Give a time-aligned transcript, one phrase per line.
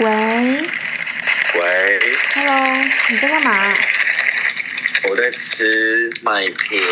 [0.00, 0.10] 喂喂
[2.34, 2.66] ，，Hello，
[3.10, 3.52] 你在干嘛？
[5.08, 6.82] 我在吃麦片，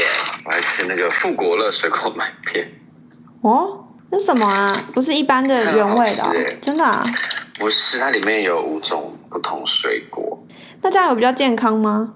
[0.44, 2.70] 我还吃那个富国乐水果麦片。
[3.40, 4.88] 哦，那什么啊？
[4.94, 7.04] 不是一般的原味的、真的啊？
[7.58, 10.46] 不是，它里面有五种不同水果。
[10.80, 12.14] 那这样有比较健康吗？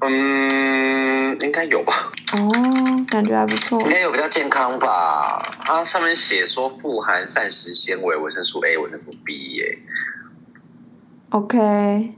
[0.00, 3.88] 嗯，应该有吧，哦，感觉还不错应。
[3.88, 5.38] 该有比较健康吧。
[5.64, 9.78] 它上面写说富含膳食纤维、维生素 A、维生素 B 耶。
[11.30, 12.14] OK，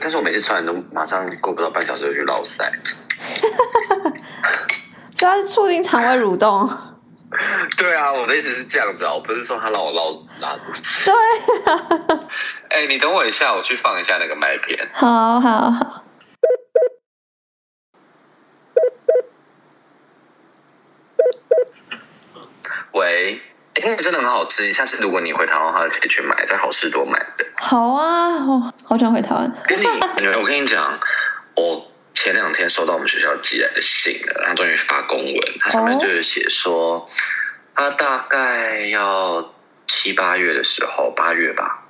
[0.00, 2.62] 但是我每次吃完都马上过不到半小时就去落腮。
[5.16, 6.68] 主要是促进肠胃蠕动。
[7.76, 10.02] 对啊，我的意思是这样子啊，我不是说它让我拉
[10.40, 11.04] 拉肚子。
[11.06, 12.18] 对，
[12.70, 14.88] 哎、你等我一下，我去放一下那个麦片。
[14.92, 16.04] 好好好。
[22.92, 23.40] 喂，
[23.74, 27.44] 哎、那个真的很好吃，下次如果你回台湾的话，可以去买，在好事多买的。
[27.56, 29.52] 好啊，我好想回台湾。
[29.66, 29.86] 跟你，
[30.36, 30.98] 我跟你讲，
[31.56, 37.08] 我前两天收到我们学校寄来的信了，他终于发公文，它上面就是写说，
[37.74, 39.52] 他大概要
[39.88, 41.82] 七八月的时候，八月吧，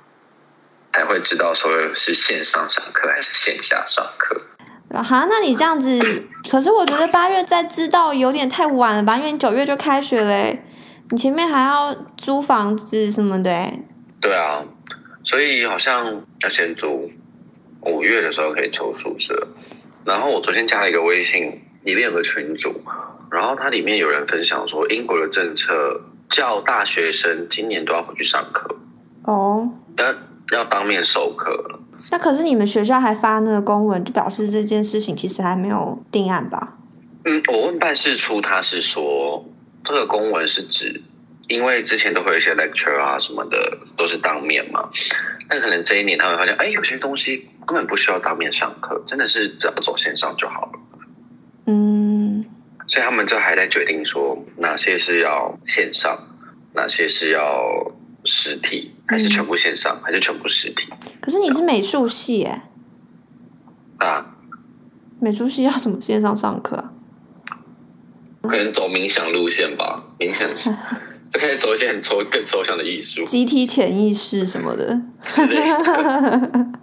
[0.91, 4.41] 才会知道说是线上上课还是线下上课。
[5.03, 9.17] 哈，那你这样子，可是我觉得八月再知道有点太晚了吧？
[9.17, 10.63] 因为你九月就开学嘞，
[11.11, 13.83] 你前面还要租房子什么的欸。
[14.19, 14.63] 对啊，
[15.23, 17.11] 所以好像要先租，
[17.81, 19.47] 五月的时候可以抽宿舍。
[20.03, 22.81] 然后我昨天加了一个微信，里面有个群组，
[23.31, 28.77] 然后它里面有人分享说，英国的政策叫大学生今年都要回去上课，
[29.23, 31.79] 哦，要要当面授课了。
[32.11, 36.77] 那可是你们学校还发那个公文，就表示这件事情其实还没有定案吧？
[37.23, 39.45] 嗯，我问办事处，他是说
[39.85, 41.01] 这个公文是指，
[41.47, 44.89] 因为之前都会有一些 lecture 啊什么的，都是当面嘛。
[45.47, 50.79] 但可能这一年他们发现，哎，有些东西根本不需要当面上课，真的是只要走线上就好了。
[51.67, 52.43] 嗯，
[52.87, 56.17] 所以他们就还在决定说哪些是要线上，
[56.73, 57.91] 哪些是要
[58.23, 62.61] 实体，还是全部线上，还是全部实体可是你是美术系耶，
[63.99, 64.35] 啊？
[65.21, 66.91] 美术系要什么线上上课啊？
[68.47, 70.49] 可能走冥想路线吧，冥想
[71.33, 74.85] 就开始走一些很抽、更抽象的艺术集体潜意识什么的。
[74.87, 75.01] 的。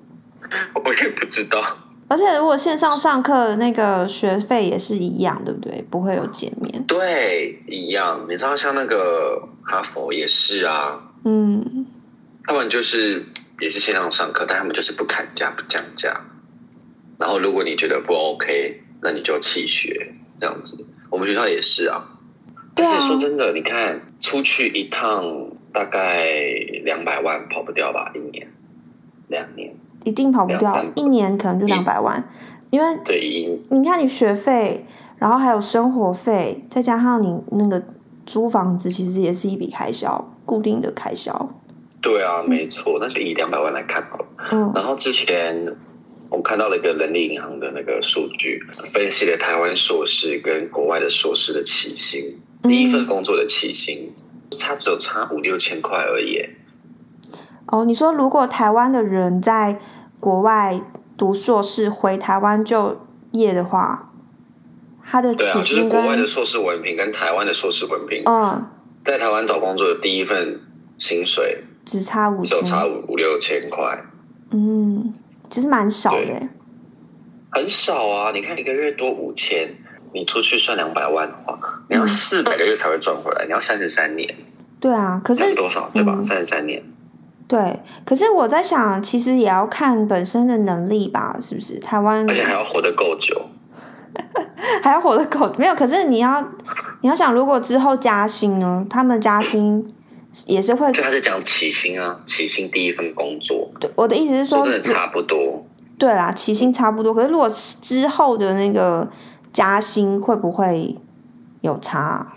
[0.84, 1.62] 我也不知道。
[2.08, 5.82] 而且如果线上上课，那个学费也是一样，对不对？
[5.90, 6.84] 不会有减免。
[6.84, 8.26] 对，一样。
[8.28, 11.86] 你知道，像那个哈佛也是啊，嗯，
[12.44, 13.24] 他们就是
[13.60, 16.20] 也是线上上课，但他们就是不砍价、不降价。
[17.18, 20.84] 然后，如果你觉得不 OK，那你就弃学这样子。
[21.22, 22.02] 我们学校也是啊。
[22.74, 25.24] 但是说真的，你看出去一趟
[25.72, 26.32] 大概
[26.84, 28.10] 两百万跑不掉吧？
[28.12, 28.48] 一年、
[29.28, 29.72] 两年，
[30.02, 32.28] 一定跑不掉，一年可能就两百万，
[32.70, 34.84] 因为对，一你看你学费，
[35.18, 37.80] 然后还有生活费，再加上你那个
[38.26, 41.50] 租房子，其实也是一笔开销，固定的开销。
[42.00, 42.98] 对啊，没错。
[43.00, 44.24] 那就以两百万来看好了。
[44.50, 45.76] 嗯然后之前
[46.32, 48.60] 我看到了一个人力银行的那个数据，
[48.92, 54.14] 分析了台湾硕士跟国外的硕士的起薪，第一份工作的起薪
[54.56, 56.42] 差只有差五六千块而已。
[57.66, 59.78] 哦，你说如果台湾的人在
[60.18, 60.80] 国外
[61.16, 64.10] 读硕士回台湾就业的话，
[65.04, 68.66] 他的对啊，就是起薪跟国外的硕士文凭跟台湾的硕士文凭，嗯
[69.04, 70.60] 在台湾找工作的第一份
[70.98, 74.04] 薪水只差五只有，差五五六千块，
[74.52, 75.12] 嗯，
[75.52, 76.48] 其实蛮少的欸。
[77.52, 78.32] 很少啊。
[78.32, 79.74] 你看一个月多五千，
[80.14, 81.58] 你出去算两百万的话，
[81.90, 84.34] 你要嗯四百个月才会赚回来，你要三十三年，
[84.80, 85.90] 对啊，可是多少？
[85.92, 86.14] 对吧？
[86.16, 86.82] 嗯三十三年。
[87.46, 91.78] 对，可是我在想，其实也要看本身的能力吧，是不是？
[91.80, 93.50] 台湾而且还要活得够久。
[94.82, 95.74] 还要活得够没有？
[95.74, 96.40] 可是你要
[97.00, 98.86] 你要想，如果之后加薪呢？
[98.88, 99.86] 他们加薪
[100.46, 105.66] 也是会就他是讲起薪啊，起薪第一份工作，对我的意思是说真，的差不多。
[105.98, 107.14] 对啦，起薪差不多。
[107.14, 109.08] 可是如果之后的那个
[109.52, 110.96] 加薪会不会
[111.60, 112.32] 有差？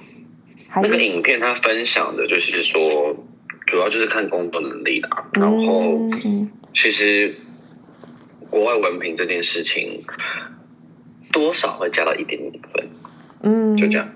[0.67, 3.15] 还是那个影片他分享的就是说，
[3.65, 5.25] 主要就是看工作能力啦。
[5.33, 5.97] 然后
[6.75, 7.37] 其实
[8.49, 10.03] 国外文凭这件事情，
[11.31, 12.89] 多少会加到一点点分，
[13.43, 14.09] 嗯，就这样。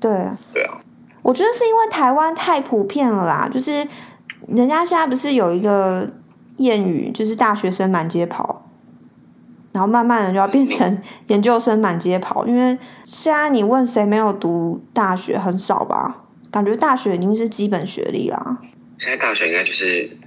[0.00, 0.79] 对啊，对啊，
[1.22, 3.86] 我觉得是因为台湾太普遍了啦，就是
[4.48, 6.10] 人家现在不是有一个
[6.58, 8.66] 谚语，就是大学生满街跑，
[9.72, 16.24] 然后慢慢的就要变成研究生满街跑，因为现在你问谁没有读大学，很少吧？
[16.50, 18.58] 感觉大学已经是基本学历啦。
[18.98, 20.18] 现在大学应该就是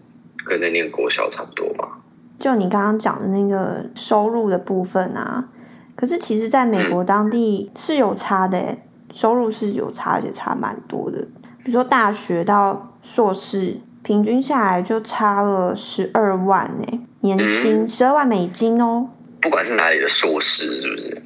[0.45, 1.99] 跟那念国小差不多吧。
[2.39, 5.49] 就你刚刚讲的那个收入的部分啊，
[5.95, 11.19] 可是其实在美国当地是有差的、欸，收入是有差，而且差蛮多的。
[11.63, 19.07] 比如说大学到硕士，平均下来就差了十二万呢、年薪十二万美金哦。
[19.41, 21.23] 不管是哪里的硕士，是不是？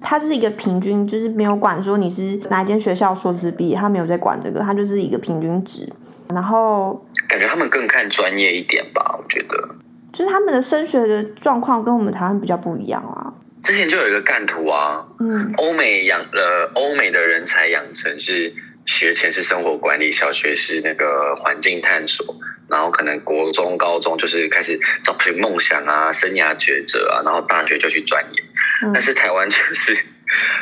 [0.00, 5.92] 它是一个平均，就是没有管说你是哪间学校硕士毕业，他没有在管这个，它就是一个平均值。
[6.28, 9.68] 然后感觉他们更看专业一点吧，我觉得。
[10.12, 13.34] 就是他们的升学的状况跟我们台湾比较不一样啊。
[13.66, 18.54] 之前就有一个干图啊，嗯，欧美养呃欧美的人才养成是
[18.86, 22.24] 学前是生活管理，小学是那个环境探索，
[22.70, 28.44] 然后可能国中、高中就是开始找寻梦想啊、生涯抉择啊，然后大学就去钻研。
[28.84, 29.98] 嗯但是台湾就是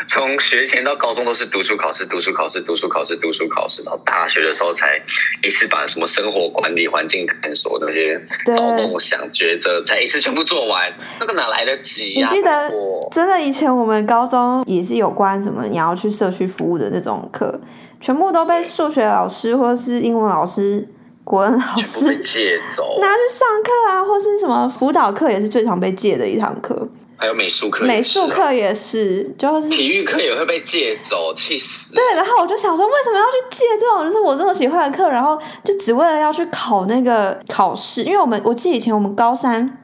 [0.07, 5.01] 从学前到高中都是读书考试、读书考试、读书考试、读书考试，到大学的时候才
[5.43, 12.71] 一次把什么生活管理、环境探索那些对找梦想、抉择，才一次全部做完，那个哪来得及呀、你记得
[13.11, 17.61] 真的以前我们高中也是有关什么你要去社区服务的那种课，
[18.01, 20.89] 全部都被数学老师或是英文老师、
[21.25, 26.89] 国文老师借走，拿去上课啊，或是什么辅导课也是最常被借的一堂课，
[27.25, 31.95] 还有美术课、美术、课也是，就是体育课也会被借走，气死！
[31.95, 38.03] 对，然后我就想说，为什么要去借这种就是我这么喜欢的课，然后就只为了要去考那个考试？
[38.03, 39.83] 因为我们我记得以前我们高三、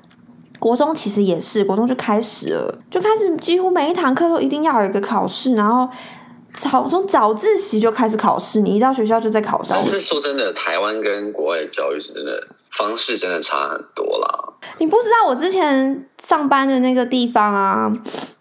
[0.59, 5.89] 国中其实也是，国中就开始了，就开始几乎每一堂课都一定要有一个考试，然后
[6.53, 9.71] 早从早自习就开始考试，你一到学校就在考试。
[9.73, 14.40] 但是说真的，台湾跟国外的教育是真的方式真的差很多啦。
[14.79, 17.93] 你不知道我之前上班的那个地方啊，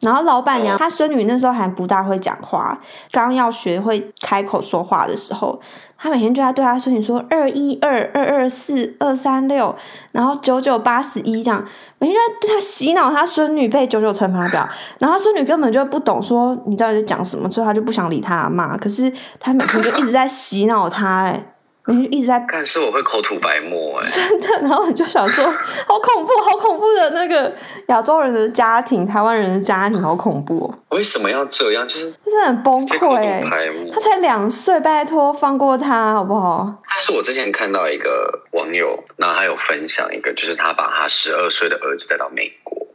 [0.01, 0.77] 然后老板娘哦。
[0.79, 2.79] 她孙女那时候还不大会讲话，
[3.11, 5.59] 刚要学会开口说话的时候，
[5.97, 9.75] 她每天就在对她孙女说二一二二二四二三六，
[10.11, 11.65] 然后九九八十一这样，
[11.99, 14.67] 每天就在洗脑她孙女背九九乘法表，
[14.99, 21.58] 然后她孙女根本就不懂说你到底在讲什么，所以她就不想理她阿妈，可是她每天就一直在洗脑她、哎，每
[21.93, 25.43] 一直在但是我会口吐白沫哎、真的，然后我就想说，
[25.87, 27.53] 好恐怖，好恐怖的那个
[27.87, 31.87] 亚洲人的家庭，台湾人的家庭，好恐怖、哦，为什么要这样？
[31.87, 33.43] 就是真的很崩溃
[33.93, 33.99] 他。
[33.99, 36.81] 才两岁，拜托放过他好不好？
[36.93, 42.87] 但是我之前看到一个网友，然后他有分享一个，就是他把他十二岁的儿子带到美国，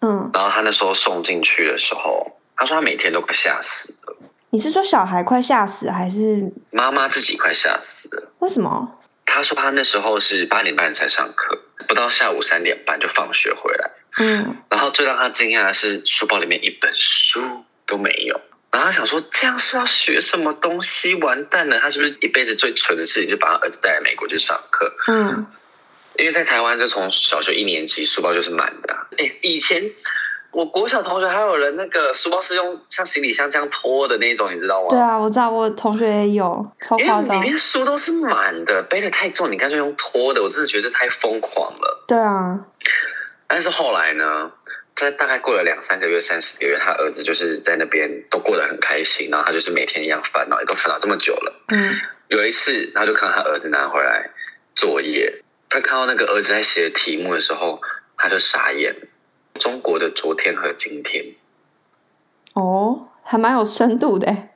[0.00, 4.16] 嗯，然后他那时候送进去的时候，他说他每天都快吓死了，
[4.54, 8.32] 你是说小孩快吓死了，还是妈妈自己快吓死了。
[8.38, 9.00] 为什么？
[9.26, 11.58] 他说他那时候是八点半才上课，
[11.88, 13.90] 不到下午三点半就放学回来。
[14.18, 18.40] 嗯，然后最让他惊讶的是，书包里面一本书都没有。
[18.70, 21.16] 然后他想说，这样是要学什么东西？
[21.16, 24.94] 完蛋了，他是不是一辈子最蠢的事情就把他儿子带来美国去上课？
[25.08, 25.44] 嗯，
[26.16, 29.04] 因为在台湾，就从小学一年级书包就是满的、啊。
[29.18, 29.82] 哎，以前
[30.54, 34.88] 我国小同学还有人那个书包是用像行李箱这样拖的那种，你知道吗？
[34.88, 37.40] 对啊，我知道，我同学也有，超因为里。
[37.40, 42.04] 面书都是满的，背的太重，你干脆用拖的，我真的觉得太疯狂了。
[42.06, 42.64] 对啊，
[43.48, 44.52] 但是后来呢，
[44.94, 51.64] 在大概过了两三个月、三四个月，他儿子就是在那边都过得很开心，然后他就是每天一样烦恼，也都烦恼这么久了。
[51.68, 51.96] 嗯，
[52.28, 54.30] 有一次，他就看到他儿子拿回来
[54.76, 57.80] 作业，他看到那个儿子在写题目的时候，
[58.16, 59.08] 他就傻眼了。
[59.60, 61.24] 中国的昨天和今天，
[62.54, 64.50] 哦，还蛮有深度的欸。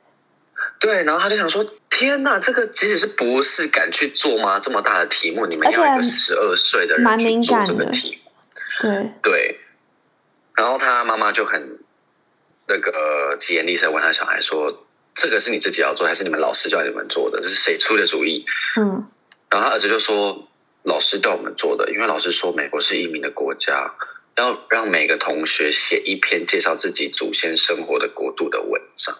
[0.79, 4.59] 对，然后他就想说：天哪，这个即使是博士敢去做吗？
[4.59, 8.31] 这么大的题目，你们要一个十二岁的人去做这个题目？
[8.81, 9.59] 对，对，
[10.55, 11.79] 然后他妈妈就很
[12.67, 17.41] 那个疾言厉色问他小孩说：“这个是你自己要做，还是你们老师叫你们做的？
[17.41, 18.45] 这是谁出的主意
[18.77, 19.07] 嗯，？”
[19.49, 20.47] 然后他儿子就说
[20.83, 23.93] ：“老师叫我们做的，因为老师说美国是移民的国家，
[24.39, 29.15] 要让每个同学写一篇介绍自己祖先生活的国度的文章，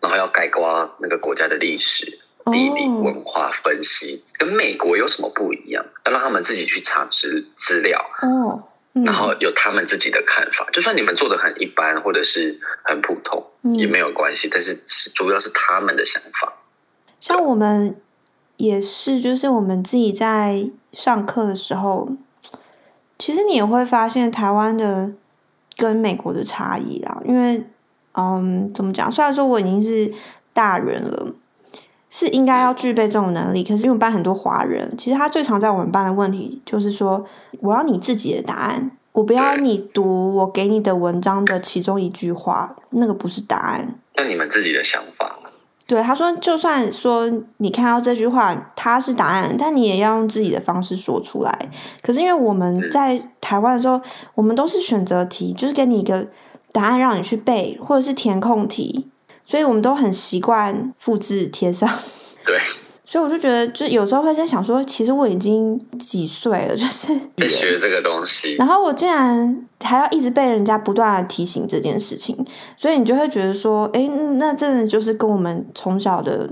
[0.00, 2.20] 然后要概括那个国家的历史。”
[2.52, 5.84] 地理哦，文化分析跟美国有什么不一样？
[6.04, 8.62] 要让他们自己去查资资料，哦，
[8.94, 10.68] 嗯然后有他们自己的看法。
[10.72, 14.48] 就算你们做的很一般或者是很普通，嗯也没有关系。
[14.48, 16.52] 但是是主要是他们的想法。
[17.18, 18.00] 像我们
[18.58, 22.10] 也是，就是我们自己在上课的时候，
[23.18, 25.12] 其实你也会发现台湾的
[25.76, 27.20] 跟美国的差异啦。
[27.24, 27.64] 因为，
[28.12, 29.10] 嗯，怎么讲？
[29.10, 30.12] 虽然说我已经是
[30.52, 31.28] 大人了，
[32.10, 37.24] 是应该要具备这种能力，可是因为我们班很多华人，其实他最常在我们班的问题就是说，
[37.60, 38.90] 我要你自己的答案。
[39.12, 43.94] 我不要你读我给你的文章的其中一句话，那个不是答案。
[44.14, 45.38] 那你们自己的想法？
[45.86, 51.70] 对，他说，就算说你看到这句话，它是答案，但你也要用自己的方式说出来。
[52.02, 54.00] 可是因为我们在台湾的时候，
[54.34, 56.26] 我们都是选择题，就是给你一个
[56.72, 59.08] 答案让你去背，或者是填空题，
[59.44, 61.88] 所以我们都很习惯复制贴上。
[62.44, 62.60] 对。
[63.08, 72.44] 所以我就觉得，就有时候会在想说，其实我已经几岁了，就是 在学这个东西，然后我竟然还要一直被人家不断的提醒这件事情，
[72.76, 74.08] 所以你就会觉得说，哎，
[74.38, 76.50] 那真的就是跟我们从小的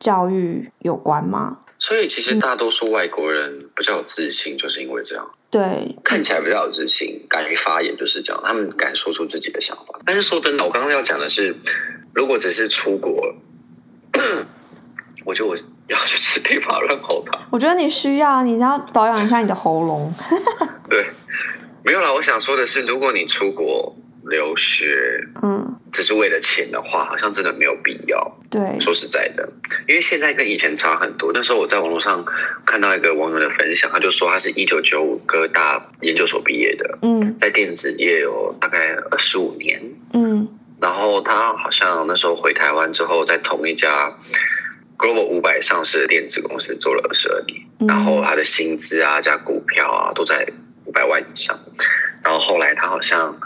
[0.00, 1.58] 教育有关吗？
[1.78, 10.00] 所以其实大多数外国人比较有自信，就是因为这样，对，看起来比较有自信，敢于发言就是这样，他们敢说出自己的想法。
[10.06, 11.54] 但是说真的，我刚刚要讲的是，
[12.14, 13.34] 如果只是出国。
[15.26, 15.56] 我觉得我
[15.88, 17.42] 要去吃枇杷润喉糖。
[17.50, 20.14] 我觉得你需要，你要保养一下你的喉咙。
[20.88, 21.04] 对，
[21.84, 22.12] 没有啦。
[22.12, 23.96] 我想说的是，如果你出国
[24.30, 24.86] 留学，
[25.42, 28.38] 嗯，只是为了钱的话，好像真的没有必要。
[28.48, 29.48] 对，说实在的，
[29.88, 31.32] 因为现在跟以前差很多。
[31.34, 32.24] 那时候我在网络上
[32.64, 40.46] 看到一个网友的分享，他就说他是一九九五哥大研究所毕业的，嗯，在电子业有大概二十五年，嗯，
[40.80, 44.14] 然后他好像那时候回台湾之后，在同一家。
[44.98, 50.46] Global 五百上市的电子公司做了二十二年，然后他的薪资啊加股票啊都在
[50.84, 51.58] 五百万以上。
[52.24, 53.38] 然后后来他好像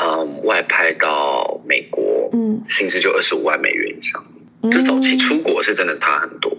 [0.00, 4.24] 嗯外派到美国，嗯，薪资就二十五万美元以上。
[4.70, 6.56] 就早期出国是真的差很多，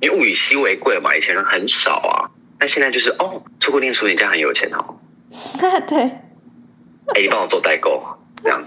[0.00, 2.28] 因为物以稀为贵嘛，以前人很少啊。
[2.58, 5.00] 但现在就是哦，出国念书你家很有钱哦。
[5.88, 8.04] 对，哎，你帮我做代购
[8.42, 8.62] 这样。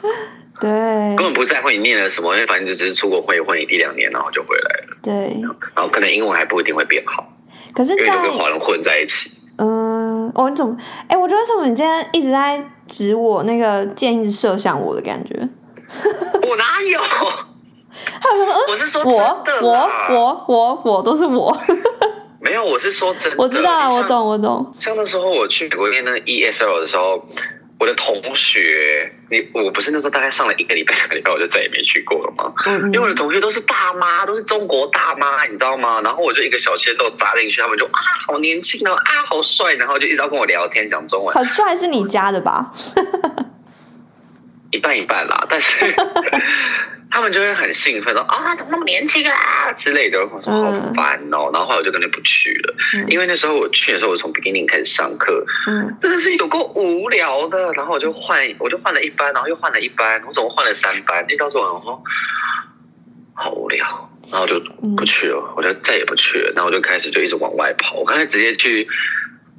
[0.60, 0.70] 对，
[1.16, 4.98] 根本不在乎你念了什么，因为反正就只是出国混一混一两年，然后就回来了。
[5.04, 5.42] 对，
[5.76, 7.28] 然后可能英文还不一定会变好。
[7.74, 9.32] 可是，因为跟华人混在一起。
[9.58, 10.76] 嗯，哦，你怎么？
[11.10, 15.36] 哎，我觉得为什么你今天一直在指我那个箭，一直射向我的感觉？
[16.48, 17.00] 我哪有？
[18.22, 21.58] 他们说，我是说我我我我我都是我。
[22.40, 23.36] 没有，我是说真的。
[23.40, 24.74] 我知道，我懂，我懂。
[24.80, 27.26] 像那时候我去美国念那 ESL 的时候。
[27.78, 32.54] 我的同学，你我不是那时候大概上了一个礼拜、两个礼拜，我就再也没去过了吗？
[32.86, 36.00] 因为我的同学都是大妈，都是中国大妈，你知道吗？
[36.02, 41.36] 然后我就一个小鲜肉扎进去，他们就啊，好年轻哦，啊，好帅，然后就一直要跟我聊天讲中文。
[41.36, 42.72] 很帅是你家的吧？
[44.76, 45.86] 一半一半啦，但是。
[47.08, 51.50] 他们就会很兴奋说啊，怎么那么年轻啊之类的，我说好烦哦。
[51.54, 52.76] 然后后来我就干脆不去了，
[53.08, 57.72] 因为那时候我去的时候，我从 beginning 开始上课，嗯，真的是有够无聊的。
[57.72, 61.26] 然后我就换，我就换了一班，然后又换了一班，我总共换了三班。
[61.30, 62.04] 一到做完，我说
[63.34, 64.60] 好无聊，然后就
[64.98, 66.52] 不去了，我就再也不去了。
[66.54, 68.86] 然后我就开始就一直往外跑，我刚才直接去。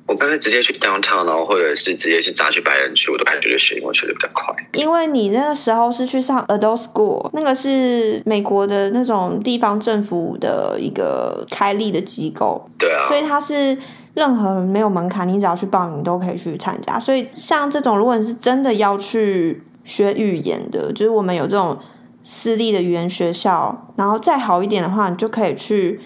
[0.07, 4.55] 我刚才直接去 downtown，然后或者是直接去砸去白人区，我都感觉就学英文学的比较快。
[4.75, 12.71] 因为你那个时候是去上 adult school，那个是美国的那种地方政府的一个开立的机构。
[12.79, 13.09] 对啊。
[13.09, 13.77] 所以它是
[14.15, 17.01] 任何没有门槛，你只要去报名都可以去参加。
[17.01, 21.77] 所以像这种，如果你是真的要去学语言的，就是我们有这种
[22.23, 26.01] 私立的语言学校，然后再好一点的话，你就可以去。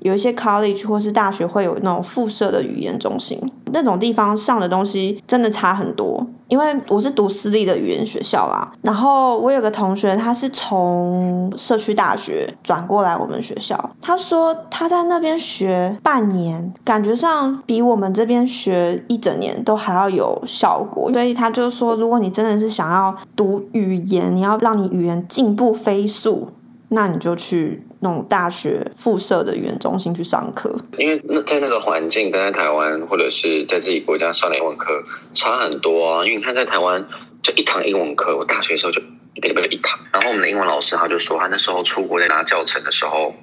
[0.00, 3.40] 有一些 college 或是大学会有那种附设的语言中心，
[3.72, 6.26] 那种地方上的东西真的差很多。
[6.48, 21.12] 因为我是读私立的语言学校啦，然后我有个同学，他是从社区大学转过来我们学校，他说他在那边学半年，感觉上比我们这边学一整年都还要有效果。
[21.12, 26.50] 所以他就说，如果你真的是想要读语言，你要让你语言进步飞速。
[26.88, 35.02] 那你就去那种大学附设的语言中心去上课，因为那在那个环境跟在台湾或者是在自己国家上的英文课
[35.34, 36.24] 差很多啊。
[36.24, 37.06] 因为你看在台湾
[37.42, 39.00] 就一堂英文课，我大学的时候就
[39.34, 39.98] 一个礼拜一堂。
[40.12, 43.34] 然后我们的英文老师他就说，他那时候出国在拿教程的时候，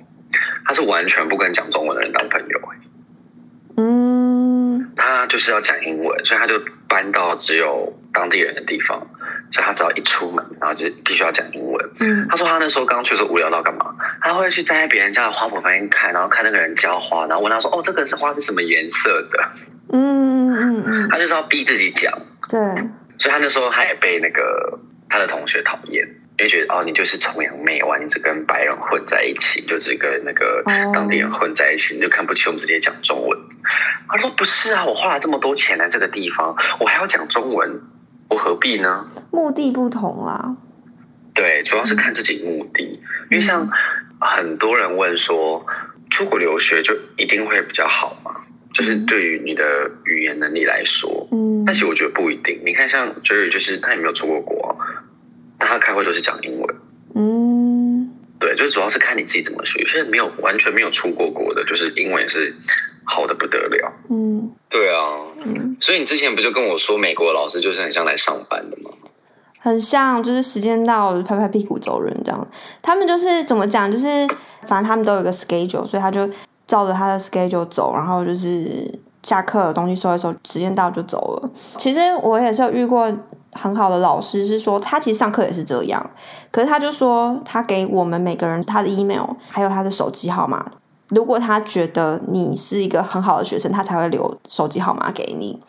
[0.65, 2.59] 他是完全不跟讲中文的人当朋友。
[3.75, 9.07] 嗯，他就是要讲英文，所以他就搬到只有当地人的地方。
[9.51, 11.89] 所以他只要一出门，然后就必须要讲英文。
[11.99, 13.93] 嗯，他说他那时候刚去的时候无聊到干嘛？
[14.23, 19.49] 他会去站在别人家的花圃旁边看，然后看那个人浇花，然后问他说：“哦，这个是花是什么颜色的？”
[19.91, 22.11] 嗯嗯嗯，他就是要逼自己讲。
[22.47, 22.59] 对，
[23.19, 26.07] 所以他那时候他也被那个他的同学讨厌，
[26.39, 30.63] 因为觉得哦，你就是崇洋媚外，你只跟白人混在一起，就只跟那个
[30.93, 33.37] 当地人混在一起，你就看不起我们直接讲中文。
[34.07, 37.81] 他说：“不是啊，我花了这么多钱来这个地方，我还要讲中文。”
[38.29, 39.05] 我何必呢？
[39.31, 40.55] 目的不同啦。
[41.35, 42.99] 对，主要是看自己目的。
[43.29, 43.69] 因为像
[44.23, 45.65] 很多人问说，
[46.09, 48.31] 出国留学就一定会比较好吗？
[48.73, 51.63] 就是对于你的语言能力来说，嗯。
[51.65, 52.59] 但其实我觉得不一定。
[52.65, 54.77] 你看，像 Jerry，就是他也没有出过国，
[55.59, 56.75] 但他开会都是讲英文。
[57.15, 58.09] 嗯。
[58.39, 59.79] 对，就主要是看你自己怎么学。
[59.79, 62.53] 有些人没有完全没有出过国的，就是英文也是
[63.05, 63.93] 好的不得了。
[64.09, 68.42] 嗯对啊，嗯，所以你之前不就跟我说美国老师就是很像来上？
[69.63, 72.47] 很像，就是时间到拍拍屁股走人这样。
[72.81, 74.27] 他们就是怎么讲，就是
[74.63, 76.29] 反正他们都有一个 schedule，所以他就
[76.67, 81.49] 照着他的 schedule 走，然后就是下课的东西收一收，时间到就走了。
[81.77, 83.09] 其实我也是有遇过
[83.53, 86.11] 很好的老师，是说他其实上课也是这样，
[86.51, 90.73] 可是他就说他给我们每个人他的 email 还有他的手机号码，
[91.07, 95.63] 如果他觉得你是一个很好的学生，他才会留手机号码给你，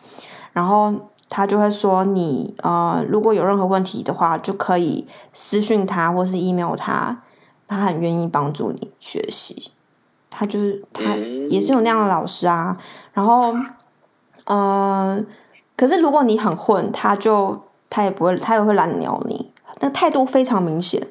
[0.51, 0.93] 然后。
[1.29, 7.23] 他就会说你呃，如果有任何问题的话，就可以私讯他或是 email 他，
[7.67, 9.71] 他很愿意帮助你学习。
[10.29, 11.15] 他就是他
[11.49, 12.77] 也是有那样的老师啊。
[13.13, 13.55] 然后，
[14.43, 15.23] 呃，
[15.77, 21.07] 可是如果你很混，他就他也不会，他也会懒得鸟你，那态度非常明显。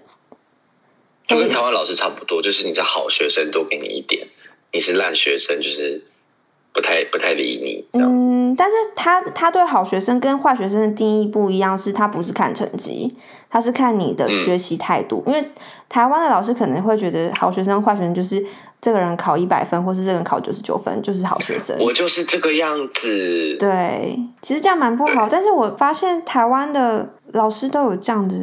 [1.26, 4.28] 就跟台湾老师差不多，就是你是好学生多给你一点，
[4.72, 6.04] 你是烂学生就是
[6.74, 8.26] 不太不太理你这样子。
[8.26, 13.16] 嗯，但是他他对好学生跟坏学生的定义不一样，是他不是看成绩，
[13.48, 15.22] 他是看你的学习态度。
[15.26, 15.52] 因为
[15.88, 18.44] 台湾的老师可能会觉得好学生、坏学生就是
[18.80, 21.76] 这个人考一百分，或是这个人考九十九分就是好学生。
[21.78, 23.56] 我就是这个样子。
[23.60, 25.28] 对，其实这样蛮不好。
[25.30, 28.34] 但是我发现台湾的老师都有这样的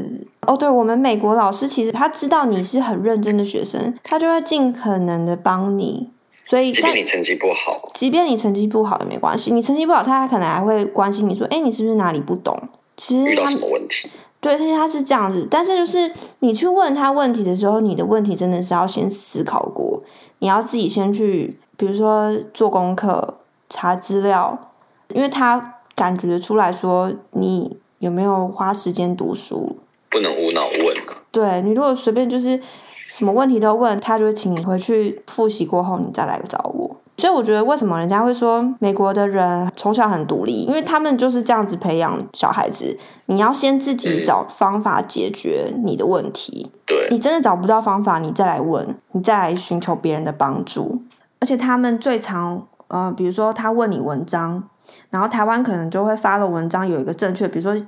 [0.47, 0.55] 哦。
[0.55, 6.09] 对我们美国老师，其实他知道你是很认真的学生，他就会尽可能的帮你。
[6.51, 9.53] 所以，即便你成绩不好，即便你成绩不好也没关系。
[9.53, 12.61] 你成绩不好，他可能还会关心你说：“哎，你是不是哪里不懂？”
[12.97, 14.09] 其实他遇到什么问题？
[14.41, 15.47] 对，其实他是这样子。
[15.49, 20.03] 但是就是你去问他问题的时候，你的问题真的是要先思考过，
[20.39, 23.37] 你要自己先去，比如说做功课、
[23.69, 24.73] 查资料，
[25.13, 29.77] 因为他感觉得出来说你有没有花时间读书。
[30.09, 31.15] 不能无脑问啊。
[31.31, 32.61] 对你如果随便就是。
[33.11, 36.95] 什么问题都问他，就会请你回去复习过后，你再来找我。
[37.17, 42.97] 所以我觉得，为什么人家会说美国的人从小很独立，因为他们就是这样子培养小孩子。
[43.25, 46.71] 你要先自己找方法解决你的问题。
[46.87, 51.03] 对，你真的找不到方法，你再来问，你再来寻求别人的帮助。
[51.41, 54.63] 而且他们最常，呃，比如说他问你文章，
[55.09, 57.79] 然后台湾可能就会发了文章有一个正确，比如说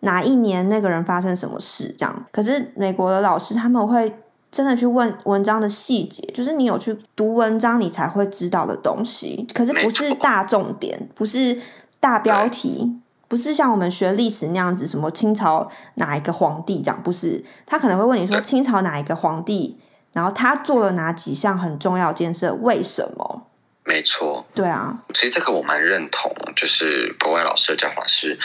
[0.00, 2.26] 哪一年那个人发生什么事这样。
[2.30, 4.12] 可是美国的老师他们会。
[4.54, 9.44] 真的去问文章的细节，就是你有去读文章，你才会知道的东西。
[9.52, 11.60] 可是不是大重点，不是
[11.98, 17.44] 大标题，不是像我们学历史那样子，什么清朝哪一个皇帝这样，不是。
[17.66, 19.76] 他可能会问你说清朝哪一个皇帝，
[20.12, 23.48] 然后他做了哪几项很重要建设，为什么？
[23.82, 25.02] 没错，对啊。
[25.12, 28.38] 其实这个我蛮认同，就是国外老师的教法是，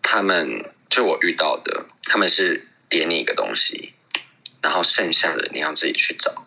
[0.00, 3.92] 他们就我遇到的，他们是点你一个东西。
[4.62, 6.46] 然后剩下的你要自己去找，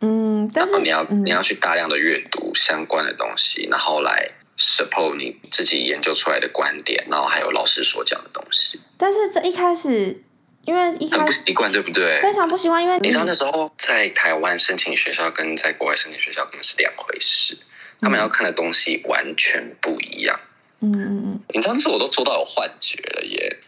[0.00, 8.80] 嗯，但是你要你要去大量的阅读相关的东西，然后来 support 你自己研究出来的观点，然后还有老师所讲的东西。
[8.96, 10.22] 但是这一开始，
[10.64, 12.18] 因为一开不习惯，对不对？
[12.20, 17.56] 非常不习惯，因为你知道那时候在台湾申请学校跟在国外申请学校根本是两回事，
[18.00, 20.40] 他们要看的东西完全不一样。
[20.80, 23.58] 嗯嗯嗯，你知道那时候我都做到有幻觉了耶。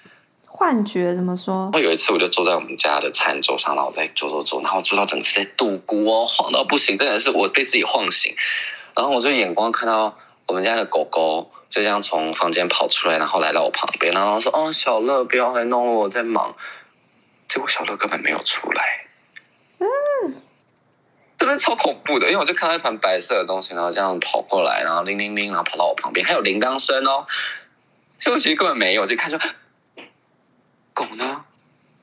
[0.55, 1.71] 幻觉怎么说？
[1.73, 8.37] 我有一次，我就坐在我们家的餐桌上，然后我在做做做，然后做到整次在度孤哦，晃到不行，真的是我被自己晃醒。
[8.95, 10.15] 然后我就眼光看到
[10.47, 16.55] 我们家的狗狗就这样从房间跑出来，然后来到我旁边，然后说：“哦，小乐，不要来弄我，我在忙。”
[17.49, 19.07] 结果小乐根本没有出来，
[19.79, 19.87] 嗯，
[21.39, 27.27] 真的超恐怖的，因为我就看到一团白色的东西，然后这样跑过来，然后铃铃铃，然后跑到我旁边，还有铃铛声哦。
[28.19, 29.41] 结果其实根本没有，就看说。
[30.93, 31.45] 狗呢？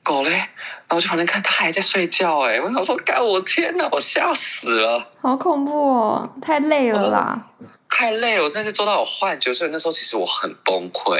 [0.02, 0.30] 狗嘞？
[0.30, 2.40] 然后去旁边看，它还在睡觉。
[2.40, 5.12] 哎，我想说，干我天哪，我吓死了！
[5.20, 7.50] 好恐怖哦，太累了啦！
[7.88, 11.18] 太累了，我真的是做到有幻觉，所以那时候其实我很崩溃。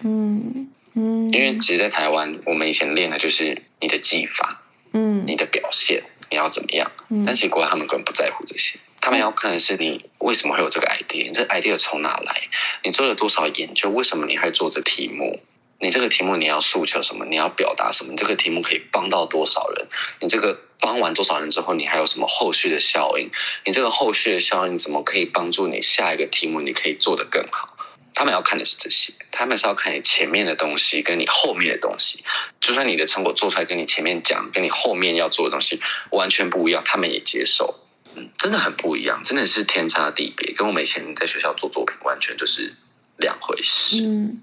[0.00, 6.90] 嗯嗯，因为其实，在台湾，我们以前练的就是你的技法，嗯，你的表现，你要怎么样？
[7.08, 12.42] 嗯，但其实国外他们根本不在乎这些，他们要看的是你为什么会有这个 idea，你这 idea 从哪来？
[12.82, 13.88] 你做了多少研究？
[13.90, 15.40] 为什么你会做这题目？
[15.80, 17.24] 你这个题目你要诉求什么？
[17.24, 18.10] 你要表达什么？
[18.10, 19.86] 你这个题目可以帮到多少人？
[20.20, 23.30] 你这个帮完多少人之后，你还有什么后续的效应？
[23.64, 26.60] 你这个后续的效应怎么可以帮助你下一个题目？
[26.60, 27.76] 你可以做得更好。
[28.12, 32.24] 他们要看的是这些，他们是要看你前面的东西跟你后面的东西。
[32.60, 37.78] 就算你的成果做出来跟你前面讲、跟你后面要做的东西完全不一样，他们也接受。
[38.16, 42.74] 嗯，真的很不一样，真的是天差地别，跟我们以前在学校做作品完全就是
[43.18, 44.00] 两回事。
[44.00, 44.42] 嗯。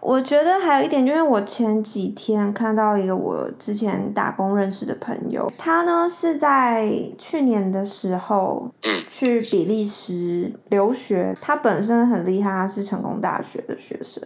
[0.00, 11.36] 我觉得还有一点，就是我前几天看到一个我之前打工认识的朋友，他呢是在去年的时候，嗯，去比利时留学。
[11.40, 14.22] 他本身很厉害，他是成功大学的学生，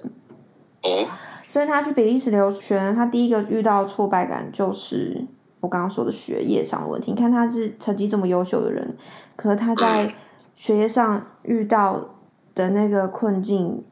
[0.83, 1.07] 哦，
[1.51, 5.27] 所以他去比利时留学，他第一个遇到挫败感就是
[5.61, 7.13] 我刚刚说的学业上的问题。
[7.13, 8.97] 你看他是成绩这么优秀的人，
[9.37, 10.15] 可是他在
[10.55, 12.17] 学业上遇到
[12.55, 13.83] 的那个困境。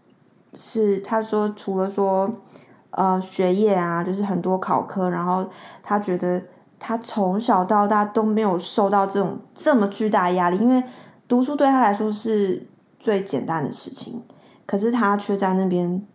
[0.56, 2.30] 是他说，除了说，
[2.90, 5.44] 呃，学业啊，就是很多考科，然后
[5.82, 6.40] 他觉得
[6.78, 10.82] 他从小到大都没有受到这种这么巨大压力，因为
[11.26, 12.66] 读书对他来说是
[13.00, 14.22] 最简单的事情，
[14.64, 16.06] 可是他却在那边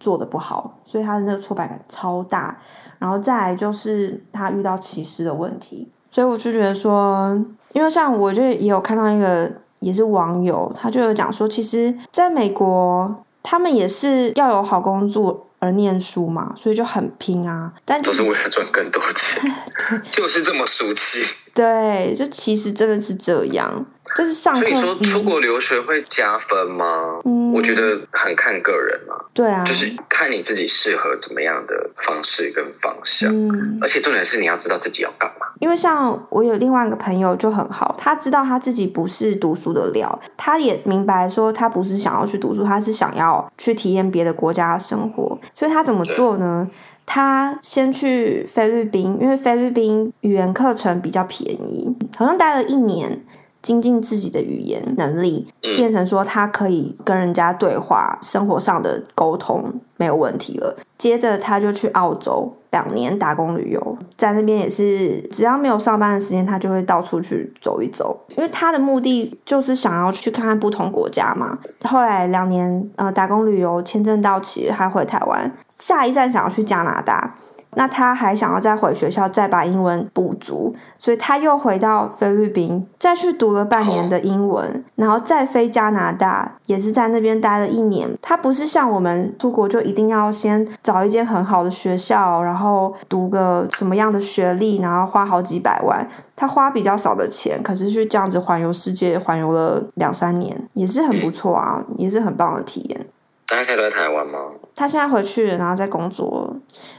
[0.00, 2.58] 做的不好，所以他的那个挫败感超大。
[2.98, 7.36] 然后再来就是他遇到歧视的问题，所以我就觉得说，
[7.72, 13.14] 因为像我就也有看到一个也是网友，他就有讲说，其实在美国。
[13.42, 17.72] 他们也是要有好工作而念书嘛，所以就很拼啊。
[17.84, 19.52] 但就是为了赚更多钱，
[20.10, 21.24] 就是这么俗气。
[21.54, 23.84] 对，就其实真的是这样。
[24.16, 27.20] 就是上课，所以说出国留学会加分吗？
[27.24, 29.14] 嗯，我觉得很看个人嘛。
[29.32, 33.30] 对啊，就是看你自己适合怎么样的方式跟方向。
[33.30, 35.46] 嗯，而且重点是你要知道自己要干嘛。
[35.60, 45.38] 因为像我有另外一个朋友就很好，他知道他自己不是读书的料，他也明白说他不是想要去读书，他是想要去体验别的国家的生活。
[45.54, 46.68] 所以他怎么做呢？
[47.04, 53.24] 他先去菲律宾，因为菲律宾语言课程比较便宜，好像待了一年。
[53.62, 55.46] 精进自己的语言能力，
[55.76, 60.76] 变成说他可以跟人家对话，生活上的沟通没有问题了。
[60.98, 71.58] 接着他就去澳洲两年打工旅游，在那边也是只要没有上班的时间，他就会到处去走一走，因为他的目的就是想要去看看不同国家嘛。
[71.84, 77.34] 后来两年呃打工旅游签证到期，他回台湾，下一站想要去加拿大。
[77.74, 88.10] 那他还想要再回学校，再把英文补足，所以他又回到菲律宾，再去读了半年的英文，然后再飞加拿大，也是在那边待了一年。
[88.20, 96.08] 他不是像我们出国就一定要先找一间很好的学校，然后读个什么样的学历，然后花好几百万。
[96.34, 103.06] 他花比较少的钱，可是去这样子环游世界，环游了两三年，也是很不错啊，也是很棒的体验。
[103.46, 104.38] 他现在都在台湾吗？
[104.74, 106.41] 他现在回去了，然后在工作。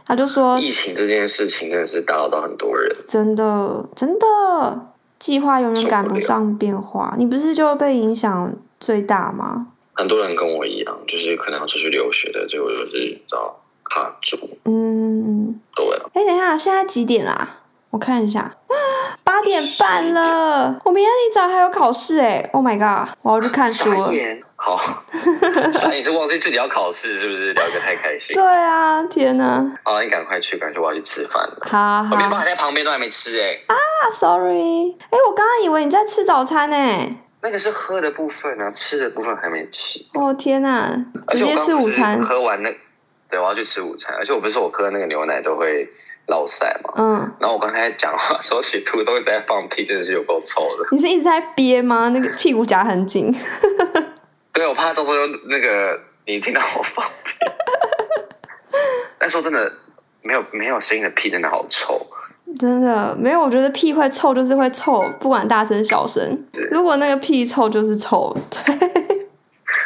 [0.06, 2.92] 他就说，疫情这件事情真的是打扰到很多人。
[3.08, 4.88] 真的，真的，
[5.20, 7.16] 计划永远赶不上变化。
[7.18, 9.68] 你不是就被影响最大吗？
[9.94, 14.38] 很多人跟我一样，就是可能要出去留学的，结果就是找卡住。
[14.66, 15.86] 嗯，对。
[16.14, 17.60] 哎，等一下，现在几点啦？
[17.92, 18.56] 我看一下，
[19.24, 20.82] 八点半了。
[20.84, 24.12] 我明天一早还有考试哎！Oh my god，我要去看书了。
[24.66, 24.80] 好，
[25.92, 27.52] 你是忘记自己要考试是不是？
[27.52, 28.34] 聊得太开心。
[28.34, 29.62] 对啊，天哪！
[29.84, 31.58] 好，你赶快去，赶快去，我要去吃饭了。
[31.70, 32.16] 好好。
[32.16, 33.60] 我面包还在旁边，都还没吃哎。
[33.68, 33.76] 啊
[34.14, 34.96] ，sorry。
[35.10, 36.78] 哎，我刚刚以为你在吃早餐呢。
[37.42, 40.00] 那个是喝的部分啊，吃的部分还没吃。
[40.14, 40.96] 哦天哪！
[41.28, 42.22] 直接吃午餐。
[42.22, 42.74] 喝完那，
[43.30, 44.16] 对，我要去吃午餐。
[44.16, 45.86] 而且我不是说我喝那个牛奶都会
[46.28, 46.94] 落塞嘛。
[46.96, 47.36] 嗯。
[47.38, 50.88] 然后我刚才讲话说起途中一直在放屁，真的是有够臭的。
[50.92, 52.08] 你是一直在憋吗？
[52.14, 53.36] 那个屁股夹很紧。
[54.54, 55.18] 对，我怕到时候
[55.50, 57.36] 那个你听到我放屁。
[59.20, 59.72] 但说真的，
[60.22, 62.06] 没有没有声音的屁真的好臭。
[62.60, 66.46] 真的没有，我觉得屁会臭就是会臭，不管大声小声。
[66.70, 68.36] 如果那个屁臭就是臭。
[68.50, 69.28] 对。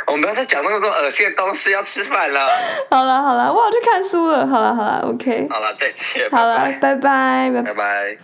[0.08, 2.48] 我们不要再讲那么多恶心的东西，要吃饭了。
[2.90, 4.48] 好了好了，我要去看书了。
[4.48, 5.48] 好了好了，OK。
[5.50, 6.30] 好了，再见。
[6.32, 8.18] 好了，拜拜拜拜。